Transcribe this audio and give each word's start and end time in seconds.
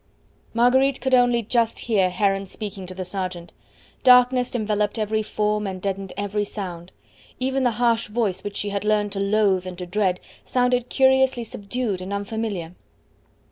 Marguerite 0.55 0.99
could 0.99 1.13
only 1.13 1.43
just 1.43 1.81
hear 1.81 2.09
Heron 2.09 2.47
speaking 2.47 2.87
to 2.87 2.95
the 2.95 3.05
sergeant. 3.05 3.53
Darkness 4.03 4.55
enveloped 4.55 4.97
every 4.97 5.21
form 5.21 5.67
and 5.67 5.79
deadened 5.79 6.11
every 6.17 6.43
sound. 6.43 6.91
Even 7.39 7.63
the 7.63 7.73
harsh 7.77 8.07
voice 8.07 8.43
which 8.43 8.57
she 8.57 8.69
had 8.69 8.83
learned 8.83 9.11
to 9.11 9.19
loathe 9.19 9.67
and 9.67 9.77
to 9.77 9.85
dread 9.85 10.19
sounded 10.43 10.89
curiously 10.89 11.43
subdued 11.43 12.01
and 12.01 12.11
unfamiliar. 12.13 12.73